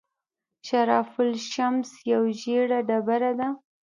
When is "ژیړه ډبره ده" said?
2.41-3.47